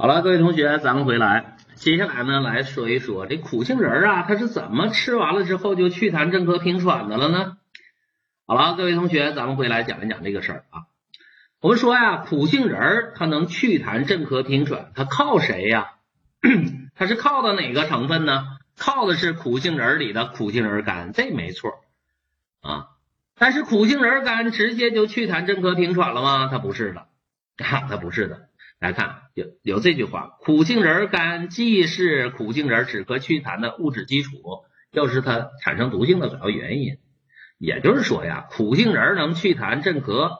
[0.00, 7.56] 好了，各位同学，咱们回来，接下来呢，来说一说这苦杏仁啊，它是怎么吃完了之后就祛痰镇咳平喘的了呢？
[8.46, 10.86] 好了，各位同学，咱们回来讲一讲这个事儿啊。
[11.60, 15.94] 我们说呀，苦杏仁儿它能祛痰镇咳平喘，它靠谁呀？
[16.94, 18.46] 它是靠的哪个成分呢？
[18.78, 21.72] 靠的是苦杏仁里的苦杏仁苷，这没错
[22.60, 22.86] 啊。
[23.36, 26.46] 但是苦杏仁苷直接就祛痰镇咳平喘了吗？
[26.48, 28.47] 它不是的，啊 它不是的。
[28.80, 34.30] 来看有有这句话，苦杏仁苷既是苦杏仁止咳祛痰的物质基础，
[34.92, 36.98] 又是它产生毒性的主要原因。
[37.58, 40.30] 也就是说呀，苦杏仁能祛痰镇咳，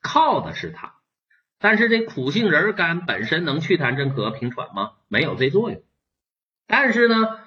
[0.00, 0.94] 靠的是它。
[1.58, 4.92] 但是这苦杏仁苷本身能祛痰镇咳平喘吗？
[5.08, 5.82] 没有这作用。
[6.68, 7.40] 但是呢，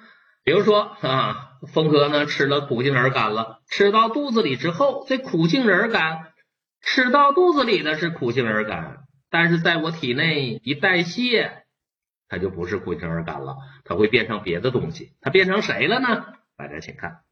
[0.44, 6.26] 比如说啊，峰哥呢吃了苦杏仁苷了，吃到肚子里之后，这苦杏仁苷
[6.82, 8.98] 吃到肚子里的是苦杏仁苷。
[9.32, 11.64] 但是在我体内一代谢，
[12.28, 15.14] 它就不是苦杏仁苷了，它会变成别的东西。
[15.22, 16.34] 它变成谁了呢？
[16.54, 17.22] 大家请看，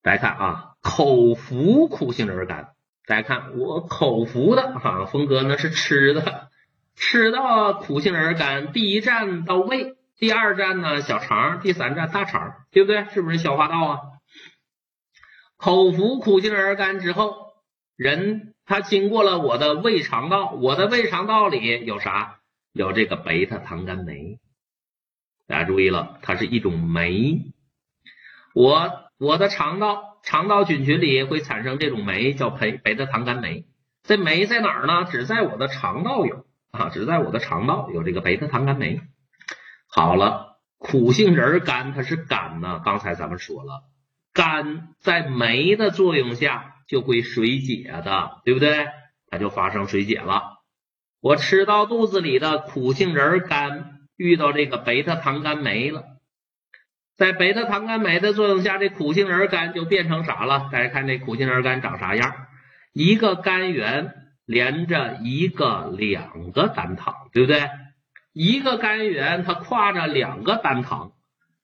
[0.00, 2.76] 大家看啊，口服苦杏仁苷。
[3.04, 6.50] 大家看我口服的哈，峰哥那是吃的，
[6.94, 13.06] 吃到苦杏仁苷，第一站到胃，第二站呢小肠，第三站大肠，对不对？
[13.06, 13.98] 是不是消化道啊？
[15.56, 17.54] 口服苦杏仁苷之后，
[17.96, 18.54] 人。
[18.70, 22.38] 它经过了我的胃肠道，我的胃肠道里有啥？
[22.72, 24.38] 有这个贝塔糖苷酶。
[25.48, 27.52] 大家注意了，它是一种酶。
[28.54, 33.66] 我我的肠道肠道菌群里会产生这种酶，叫贝贝塔糖苷酶。
[34.04, 35.04] 这酶在哪儿呢？
[35.10, 39.00] 只在我的肠道有啊，只在我的肠道有这个贝塔糖苷酶。
[39.88, 43.82] 好了，苦杏仁苷它是苷呢，刚才咱们说了，
[44.32, 46.76] 苷在酶的作用下。
[46.90, 48.88] 就会水解的，对不对？
[49.28, 50.42] 它就发生水解了。
[51.20, 53.84] 我吃到肚子里的苦杏仁苷
[54.16, 56.02] 遇到这个贝塔糖苷酶了，
[57.16, 60.68] 在贝塔糖苷酶的作用下，这苦杏仁苷就变成啥了？
[60.72, 62.34] 大家看这苦杏仁苷长啥样？
[62.92, 64.12] 一个甘源
[64.44, 67.68] 连着一个两个单糖，对不对？
[68.32, 71.12] 一个甘源它跨着两个单糖，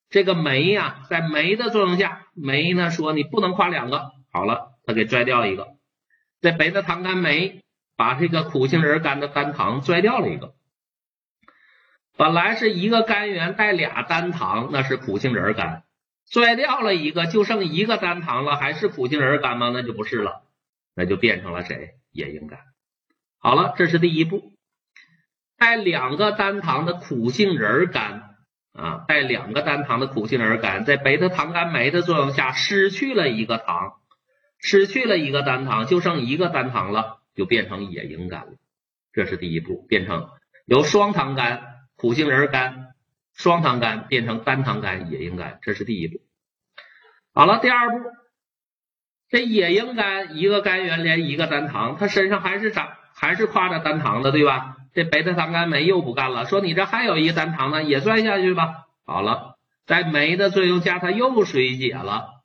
[0.09, 4.76] 这个酶呀，在酶的作用下，酶呢说你不能跨两个，好了。
[4.87, 5.67] 他给拽掉一个，
[6.41, 7.63] 这贝塔糖苷酶
[7.97, 10.55] 把这个苦杏仁苷的单糖拽掉了一个。
[12.17, 15.83] 本来是一个甘源带俩单糖，那是苦杏仁苷，
[16.31, 19.71] 拽掉了一个，就剩一个单糖了，还是苦杏仁苷吗？
[19.75, 20.45] 那就不是了，
[20.95, 21.95] 那就变成了谁？
[22.13, 22.57] 野樱苷。
[23.39, 24.55] 好了，这是第一步，
[25.59, 28.23] 带两个单糖的苦杏仁苷
[28.73, 33.95] 啊，带两个单糖的苦杏仁苷，在贝塔糖苷酶的作用下失去了一个糖。
[34.67, 38.55] 失去了一个单糖，就剩一个单糖了，就变成野营苷了。
[39.13, 40.29] 这是第一步，变成
[40.65, 41.63] 由双糖苷
[41.95, 42.75] 苦杏仁苷
[43.33, 46.19] 双糖苷变成单糖苷野营苷，这是第一步。
[47.33, 48.11] 好了，第二步，
[49.29, 54.79] 这野樱苷一个甘源连一个单糖，它身上还是长还是挎着单糖的，对吧？
[54.93, 58.87] 这贝塔糖苷酶又不干了，说你这还有一个单糖呢，也算下去吧。
[59.05, 59.55] 好了，
[59.87, 62.36] 在酶的作用下，它又水解了。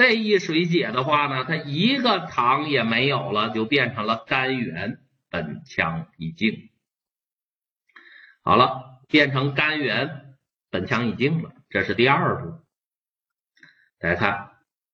[0.00, 5.00] 这一水解的话呢，它一个糖也没有了，就变成了甘源
[5.30, 6.70] 苯羟乙烃。
[8.42, 10.36] 好了，变成甘源
[10.70, 12.64] 苯羟乙烃了，这是第二步。
[13.98, 14.52] 大家看，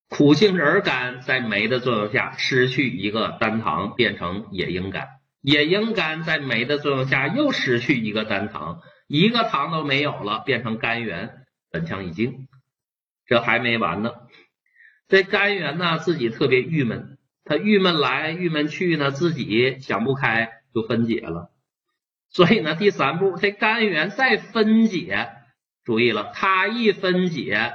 [0.09, 5.07] 苦杏仁苷在酶的作用下失去一个单糖，变成野樱苷；
[5.41, 12.49] 野樱苷在酶的作用下又失去一个单糖，一个糖都没有了，变成甘源苯羟乙烃。
[13.25, 14.11] 这还没完呢。
[15.09, 21.53] 这甘源呢，自己特别郁闷，他郁闷来郁闷去呢，自己想不开就分解了。
[22.29, 25.31] 所以呢，第三步，这甘源再分解，
[25.85, 27.73] 注意了，它一分解，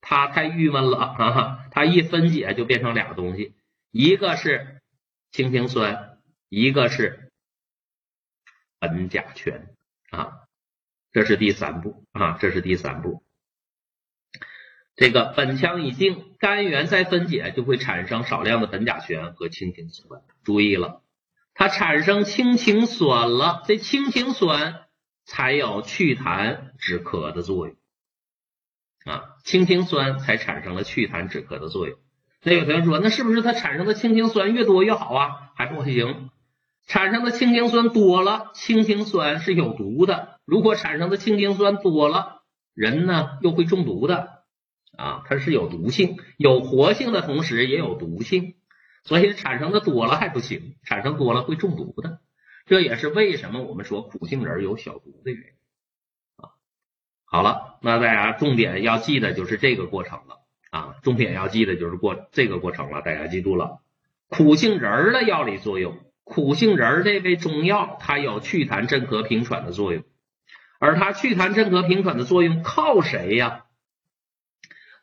[0.00, 3.54] 它太郁闷了啊，它一分解就变成俩东西，
[3.90, 4.82] 一个是
[5.32, 6.18] 氢氰酸，
[6.50, 7.32] 一个是
[8.78, 9.74] 苯甲醛
[10.10, 10.32] 啊，
[11.12, 13.24] 这是第三步啊，这是第三步。
[14.98, 20.22] 这个苯羟乙烃甘源再分解就会产生少量的苯甲醛和氢氰酸。
[20.42, 21.02] 注意了，
[21.54, 24.86] 它产生氢氰酸了，这氢氰酸
[25.24, 27.76] 才有祛痰止咳的作用
[29.04, 31.96] 啊，氢氰酸才产生了祛痰止咳的作用。
[32.42, 35.52] 那有同学说，那是不是它产生的氢氰酸越多越好啊？
[35.54, 36.30] 还不行，
[36.88, 40.40] 产生的氢氰酸多了，氢氰酸是有毒的。
[40.44, 42.42] 如果产生的氢氰酸多了，
[42.74, 44.37] 人呢又会中毒的。
[44.98, 48.56] 啊，它是有毒性，有活性的同时也有毒性，
[49.04, 52.18] 所以产生的多了还不行，产生多了会中毒的。
[52.66, 56.50] 这也是为什么我们说苦杏仁有小毒的原因啊。
[57.24, 60.40] 好了，那大家重点要记的就是这个过程了
[60.70, 63.78] 啊，重点要记的就是过这个过程了，大家记住了。
[64.26, 70.02] 苦杏仁的药理作用，苦杏仁这味中药它有祛痰镇咳平喘的作用，
[70.80, 73.64] 而它祛痰镇咳平喘的作用靠谁呀？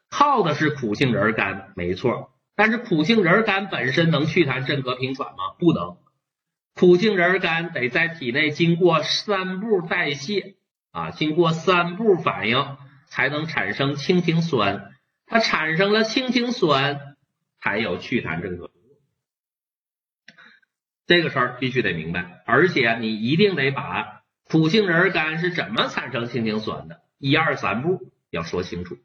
[0.09, 2.31] 靠的是苦杏仁干，没错。
[2.55, 5.55] 但是苦杏仁干本身能祛痰镇咳平喘吗？
[5.59, 5.97] 不能。
[6.73, 10.55] 苦杏仁干得在体内经过三步代谢
[10.91, 14.91] 啊，经过三步反应才能产生氢氰酸。
[15.25, 17.17] 它产生了氢氰酸，
[17.59, 18.69] 才有祛痰镇咳。
[21.07, 28.97] 这个事儿必须得明白，而且你一定得把苦杏仁干是怎么产生氢氰酸的，一二三步要说清楚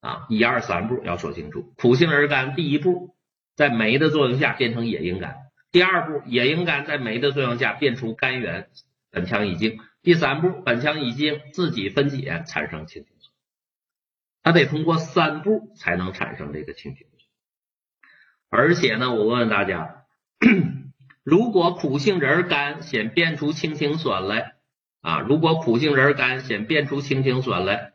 [0.00, 1.72] 啊，一二三步要说清楚。
[1.76, 3.16] 苦杏仁干第一步
[3.56, 5.34] 在酶的作用下变成野樱苷。
[5.70, 8.68] 第二步，野樱苷在酶的作用下变出苷源
[9.12, 9.78] 苯羟乙腈。
[10.02, 13.32] 第三步，苯羟乙腈自己分解产生氢氰酸。
[14.42, 17.28] 它得通过三步才能产生这个氢氰酸。
[18.48, 20.04] 而且呢，我问问大家，
[21.22, 24.54] 如果苦杏仁干先变出氢氰酸来
[25.02, 27.92] 啊，如果苦杏仁干先变出氢氰酸来，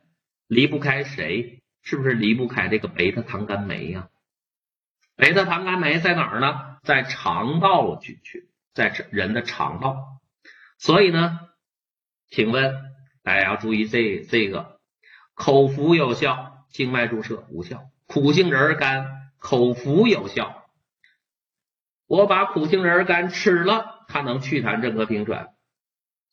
[0.47, 1.62] 离不开谁？
[1.83, 4.09] 是不是离不开这个贝塔糖苷酶呀？
[5.15, 6.77] 贝塔糖苷酶在哪儿呢？
[6.83, 8.41] 在肠道菌群，
[8.73, 10.19] 在人的肠道。
[10.79, 11.39] 所以呢，
[12.29, 12.73] 请问
[13.21, 14.79] 大家要注意这这个
[15.33, 17.89] 口服有效，静脉注射无效。
[18.07, 20.65] 苦杏仁干口服有效，
[22.07, 25.53] 我把苦杏仁干吃了，它能祛痰镇咳平喘。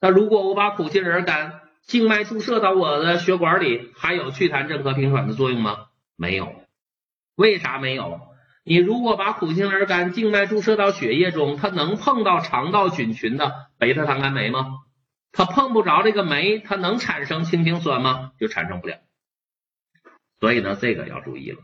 [0.00, 5.86] 那如果我把苦杏仁干静脉注射到我的血管里，还有祛痰镇咳平喘的作用吗？
[6.16, 6.54] 没有。
[7.34, 8.20] 为啥没有？
[8.62, 14.66] 你如果把苦杏仁干静脉注射到血液中，它能碰到肠道菌群的贝塔糖苷酶吗？
[15.32, 18.32] 它碰不着这个酶，它能产生氢氰酸吗？
[18.38, 18.98] 就产生不了。
[20.38, 21.58] 所以呢，这个要注意了。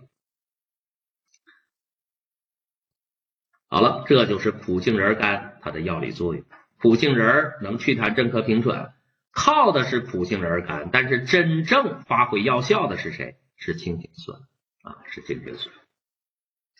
[3.69, 6.44] 好了，这就是苦杏仁干它的药理作用。
[6.80, 8.94] 苦杏仁能祛痰镇咳平喘，
[9.36, 13.36] 靠的是苦杏仁干，但是真正发挥药效的是谁？
[13.54, 14.40] 是氢氰酸
[14.82, 15.74] 啊，是氢氰酸。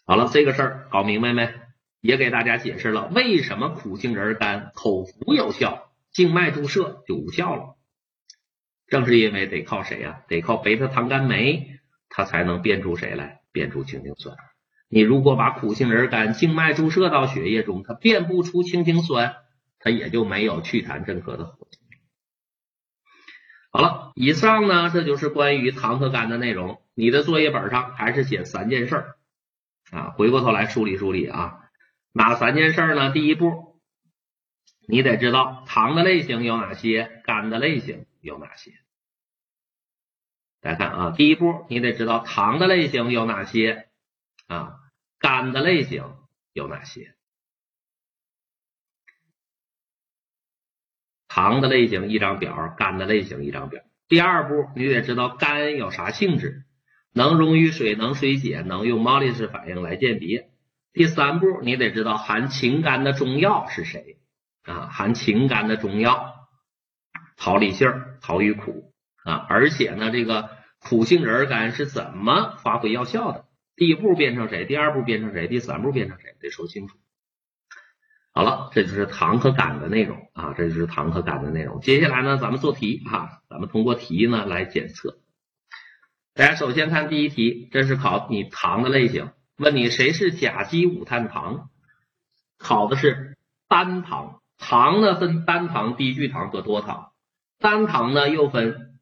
[0.06, 1.52] 好了，这个事儿搞明白没？
[2.00, 7.76] 也给大家解释了为什么苦杏仁干口服有效，静脉注射就无效了。
[8.86, 10.22] 正是因为得靠谁呀？
[10.26, 13.42] 得靠贝塔糖苷酶，它才能变出谁来？
[13.52, 14.34] 变出氢氰酸。
[14.88, 19.36] 你如果把苦杏仁干静脉注射到血液中，它变不出氢氰酸，
[19.78, 21.75] 它也就没有祛痰镇咳的作用。
[23.76, 26.81] 好了，以上呢，这就是关于糖和肝的内容。
[26.94, 29.05] 你的作业本上还是写三件事。
[29.90, 31.61] 啊，回过头来梳理梳理啊，
[32.11, 33.12] 哪三件事呢？
[33.12, 33.78] 第一步，
[34.88, 38.73] 你得知道糖的类型有哪些，肝的类型有哪些。
[40.62, 43.90] 大家看啊，第一步你得知道糖的类型有哪些
[44.46, 44.76] 啊，
[45.19, 46.14] 肝的类型
[46.55, 47.14] 有哪些。
[51.36, 53.82] 糖的类型一张表，肝的类型一张表。
[54.08, 56.62] 第二步，你得知道肝有啥性质。
[57.12, 60.48] 能溶于水，能水解，能用毛利式反应来鉴别。
[60.94, 64.16] 第三步，你得知道含氰苷的中药是谁
[64.62, 64.88] 啊？
[64.90, 66.48] 含氰苷的中药，
[67.36, 67.92] 桃李杏、
[68.22, 69.44] 桃与苦啊。
[69.50, 70.49] 而且呢，这个
[70.80, 73.44] 苦杏仁干是怎么发挥药效的？
[73.76, 74.64] 第一步变成谁？
[74.64, 75.49] 第二步变成谁？
[75.49, 76.34] 第三步变成谁？
[76.40, 76.96] 得说清楚。
[78.37, 81.81] 好了，这就是糖和肝的内容啊，这就是糖和肝的内容。
[81.81, 85.16] 接下来呢，咱们做题哈，咱们通过题呢来检测。
[86.35, 91.71] 大家首先看第一题，这是考你糖的类型，问你谁是甲基五碳糖，
[92.59, 93.38] 考的是
[93.69, 94.43] 单糖。
[94.59, 97.12] 糖呢分单糖、低聚糖和多糖，
[97.59, 98.99] 单糖呢又分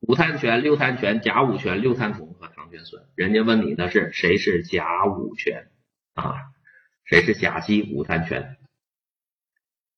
[0.00, 3.02] 五碳醛、六碳醛、甲五醛、六碳酮和糖醛酸。
[3.14, 5.68] 人家问你的是谁是甲五醛
[6.12, 6.51] 啊？
[7.12, 8.56] 谁是甲基五碳醛？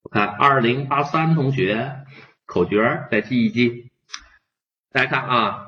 [0.03, 2.05] 我看二零八三同学
[2.45, 3.93] 口诀再记一记，
[4.91, 5.61] 大家看啊。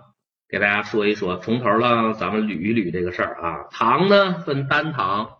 [0.49, 3.69] 给大家说一说，从头了，咱们捋一捋这个事儿啊。
[3.71, 5.39] 糖呢分单糖，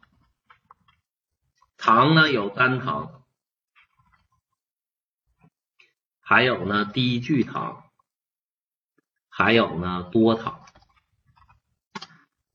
[1.77, 3.25] 糖呢有单糖，
[6.21, 7.85] 还有呢低聚糖，
[9.29, 10.65] 还有呢多糖。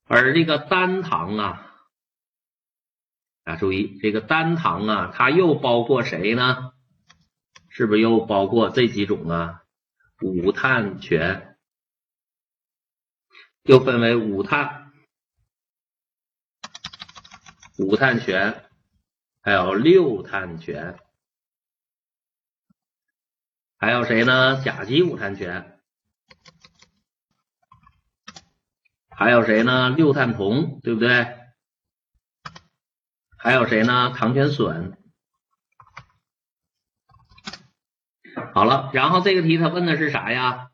[0.05, 1.70] 而这个单糖啊，
[3.43, 6.73] 大家注意，这个单糖啊，它又包括谁呢？
[7.69, 9.63] 是不是又包括这几种啊？
[10.21, 11.47] 五碳醛。
[13.63, 14.91] 又分为五碳、
[17.77, 18.65] 五碳醛，
[19.43, 20.97] 还有六碳醛，
[23.77, 24.59] 还有谁呢？
[24.63, 25.79] 甲基五碳醛。
[29.09, 29.91] 还有谁呢？
[29.91, 31.40] 六碳铜，对不对？
[33.43, 34.13] 还有谁呢？
[34.15, 34.95] 糖醛酸。
[38.53, 40.69] 好了，然后这个题他问的是啥呀？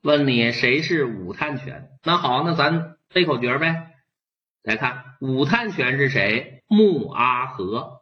[0.00, 1.90] 问你谁是五碳醛？
[2.02, 3.92] 那好，那咱背口诀呗。
[4.62, 6.64] 来看五碳醛是谁？
[6.66, 8.00] 木阿和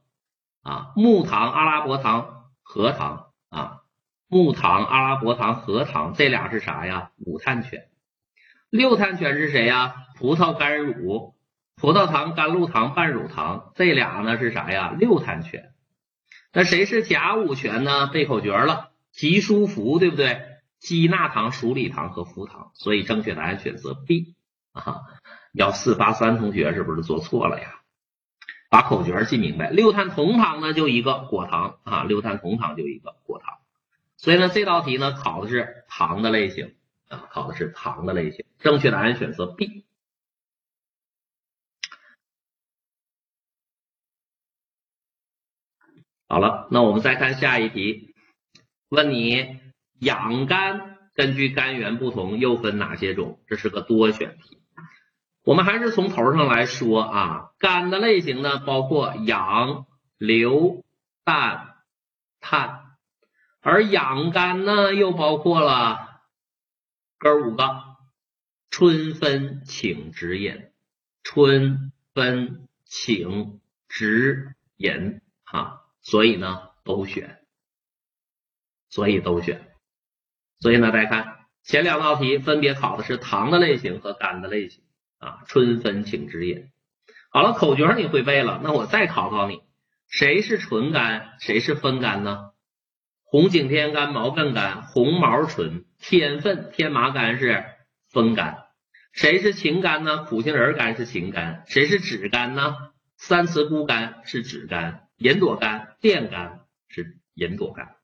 [0.62, 3.80] 啊，木糖、阿拉伯糖、核糖啊，
[4.28, 7.10] 木糖、阿拉伯糖、核糖，这俩是啥呀？
[7.16, 7.88] 五碳醛。
[8.70, 9.96] 六碳醛是谁呀？
[10.16, 11.34] 葡萄干乳、
[11.80, 14.94] 葡萄糖、甘露糖、半乳糖，这俩呢是啥呀？
[14.98, 15.72] 六碳醛。
[16.52, 18.06] 那谁是甲五醛呢？
[18.08, 20.42] 背口诀了，吉舒福，对不对？
[20.78, 24.34] 基纳糖、鼠李糖和福糖，所以正确答案选择 B
[24.72, 24.96] 啊。
[25.54, 27.80] 幺四八三同学是不是做错了呀？
[28.68, 29.70] 把口诀记明白。
[29.70, 33.54] 六碳铜糖呢就一个果糖啊，六碳铜糖就一个果糖。
[34.18, 36.74] 所以呢这道题呢考的是糖的类型。
[37.08, 39.86] 啊，考的是糖的类型，正确答案选择 B。
[46.30, 48.14] 好了，那我们再看下一题，
[48.88, 49.58] 问你
[49.98, 53.40] 氧苷根据肝源不同又分哪些种？
[53.48, 54.62] 这是个多选题。
[55.42, 59.86] 我们还是从头上来说啊，肝的类型呢包括氧、
[60.18, 60.84] 硫、
[61.24, 61.74] 氮、
[62.38, 62.80] 碳，
[63.60, 66.20] 而氧苷呢又包括了。
[67.18, 67.82] 哥五个，
[68.70, 70.70] 春分请直饮，
[71.24, 77.38] 春分请直饮啊，所以呢都选，
[78.88, 79.60] 所以都选，
[80.58, 84.82] 所以呢大家看前两道题分别考的是糖的类型和苷的类型
[85.18, 86.70] 啊，春分请指引。
[87.30, 89.62] 好了，口诀你会背了，那我再考考你，
[90.08, 92.50] 谁是纯苷，谁是分苷呢？
[93.22, 95.84] 红景天干、毛茛干、红毛醇。
[96.02, 97.62] 天分天麻苷是
[98.08, 98.70] 风苷，
[99.12, 100.24] 谁是禽苷呢？
[100.24, 102.74] 苦杏仁苷是禽苷，谁是脂苷呢？
[103.18, 107.96] 三雌菇苷是脂苷，银朵苷、电苷是银朵苷。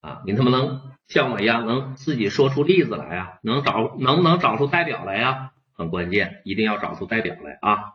[0.00, 3.38] 啊，你能不能像我一样，能自己说出例子来啊？
[3.42, 5.52] 能找能不能找出代表来呀？
[5.74, 7.94] 很关键，一定要找出代表来啊！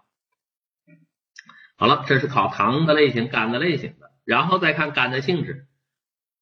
[1.75, 5.65] 好了，这是考糖的类型、苷的类型的，然后再看苷的性质。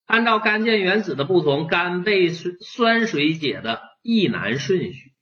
[0.05, 5.13] 按照干键原子的不同，苷被酸水解的易难顺序。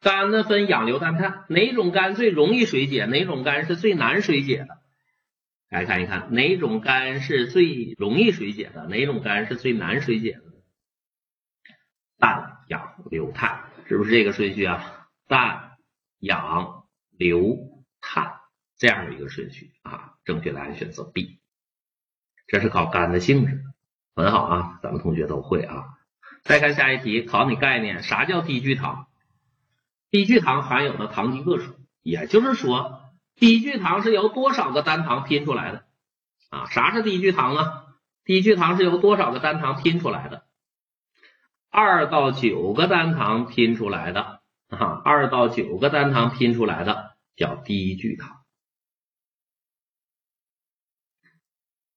[0.00, 3.06] 苷呢分氧、硫、氮、碳，哪种苷最容易水解？
[3.06, 4.79] 哪种苷是最难水解的？
[5.70, 8.86] 来看一看，哪种苷是最容易水解的？
[8.88, 10.42] 哪种苷是最难水解的？
[12.18, 15.08] 氮、氧、硫、碳，是不是这个顺序啊？
[15.28, 15.78] 氮、
[16.18, 16.84] 氧、
[17.16, 18.40] 硫、碳
[18.76, 20.14] 这样的一个顺序啊？
[20.24, 21.38] 正确答案选择 B。
[22.48, 23.62] 这是考苷的性质。
[24.16, 25.84] 很好啊，咱们同学都会啊。
[26.42, 29.06] 再看下一题，考你概念，啥叫低聚糖？
[30.10, 35.84] 低聚糖含有的糖基个数，也就是说，低聚糖是由多少个单糖拼出来的
[36.50, 36.66] 啊？
[36.66, 37.84] 啥是低聚糖啊？
[38.24, 40.44] 低聚糖是由多少个单糖拼出来的？
[41.70, 48.36] 二到九个单糖拼出来的啊，二到九个单糖拼出来的叫低聚糖。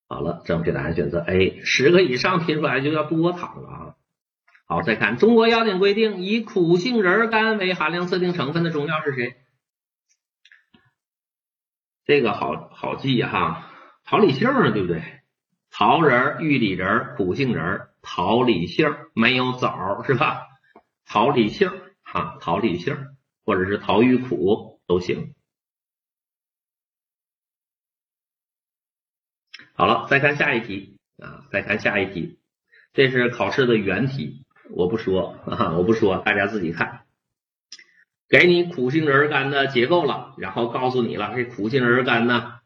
[0.07, 3.95] 好了，正确答案选择 A，十个以上拼出来就叫多糖了啊。
[4.65, 9.35] 好，再看中国药典规定，以苦杏仁苷为含量测定成分的中药是谁？
[12.05, 13.71] 这个好好记哈，
[14.03, 15.01] 桃李杏儿，对不对？
[15.71, 20.47] 桃仁、玉李仁、苦杏仁、桃李杏，没有枣是吧？
[21.05, 21.71] 桃李杏
[22.03, 22.97] 哈，桃李杏
[23.45, 25.33] 或者是桃玉苦都行。
[29.75, 31.47] 好了，再看下一题啊！
[31.51, 32.39] 再看下一题，
[32.93, 37.02] 这是考试的原题，我不说啊，我不说，大家自己看。
[38.33, 42.61] 给你苦杏仁苷的结构了，然后告诉你了，这苦杏仁苷呢，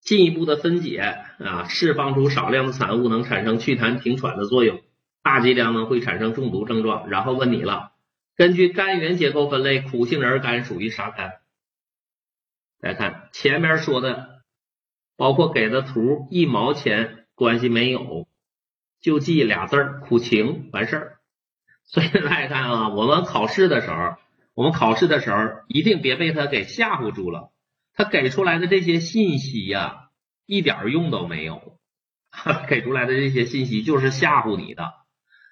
[0.00, 4.80] 进一步的分解啊，释放出少量的产物，能产生祛痰停喘的作用，
[5.22, 7.08] 大剂量呢会产生中毒症状。
[7.08, 7.92] 然后问你了，
[8.34, 11.38] 根据苷源结构分类，苦杏仁苷属于啥苷？
[12.80, 14.42] 来看前面说的。
[15.16, 18.28] 包括给的图一毛钱关系没有，
[19.00, 21.18] 就记俩字儿苦情完事儿。
[21.84, 24.14] 所以大家看啊，我们考试的时候，
[24.58, 25.38] 我们考试的时候
[25.68, 27.52] 一定别被他给吓唬住了。
[27.94, 30.08] 他给出来的这些信息呀，
[30.46, 31.78] 一点用都没有。
[32.66, 34.94] 给出来的这些信息就是吓唬你的，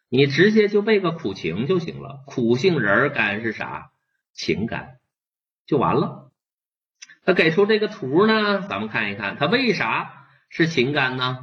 [0.08, 2.24] 你直接就背个苦情就行了。
[2.26, 3.92] 苦杏仁干是啥？
[4.34, 4.96] 情感
[5.68, 6.32] 就完了。
[7.24, 11.38] 他给出这个图呢，咱们看一看，它为啥是情感呢？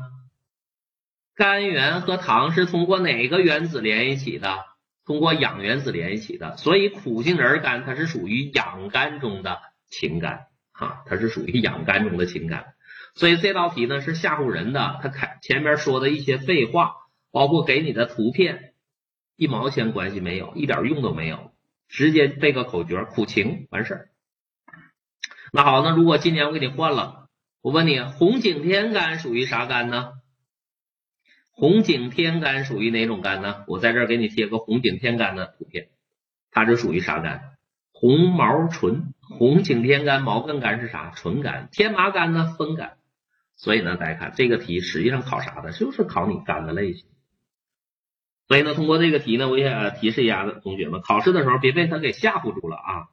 [1.33, 4.65] 甘源和糖是通过哪个原子连一起的？
[5.05, 6.57] 通过氧原子连一起的。
[6.57, 12.73] 所以苦杏仁苷它是属于氧苷中的情感啊，它是属于氧苷中的情感。
[13.15, 16.95] 所以这道题呢是吓唬人的，他开前面说的一些废话，
[17.31, 18.73] 包括给你的图片，
[19.35, 21.51] 一毛钱关系没有，一点用都没有，
[21.87, 24.09] 直接背个口诀苦情完事儿。
[25.51, 27.27] 那好，那如果今年我给你换了，
[27.61, 30.13] 我问你红景天苷属于啥苷呢？
[31.55, 33.63] 红景天苷属于哪种苷呢？
[33.67, 35.89] 我在这儿给你贴个红景天苷的图片，
[36.51, 37.39] 它是属于啥苷？
[37.91, 39.13] 红毛醇。
[39.37, 41.11] 红景天苷、毛茛苷是啥？
[41.15, 41.69] 醇苷。
[41.71, 42.55] 天麻苷呢？
[42.57, 42.97] 酚苷。
[43.55, 45.71] 所以呢，大家看这个题实际上考啥的？
[45.71, 47.05] 就是考你苷的类型。
[48.47, 53.07] 所以呢，通过这个题呢，我也提示一下同学们，考试的时候别被他给吓唬住了啊！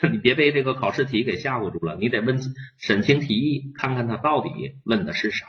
[0.10, 2.40] 你别被这个考试题给吓唬住了，你得问
[2.78, 5.46] 审清题意，看看他到底问的是啥。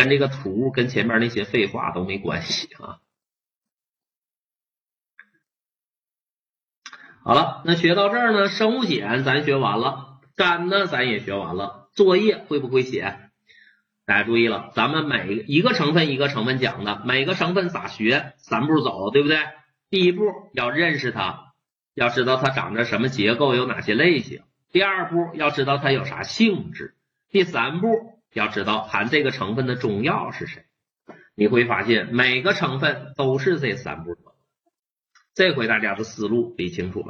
[0.00, 3.00] 跟这个图跟前面那些废话都没关系啊！
[7.22, 13.30] 好了，那学到这儿呢，生物碱咱学完了，苷呢咱也学完了，作业会不会写？
[14.06, 18.32] 大家注意了，咱们每一个成分一个成分讲的，每个成分咋学？
[18.38, 19.36] 三步走，对不对？
[19.90, 21.52] 第一步要认识它，
[21.92, 24.44] 要知道它长着什么结构，有哪些类型。
[24.72, 26.96] 第二步要知道它有啥性质。
[27.28, 28.18] 第三步。
[28.32, 30.64] 要知道含这个成分的中药是谁，
[31.34, 34.16] 你会发现每个成分都是这三步。
[35.34, 37.06] 这回大家的思路理清楚了。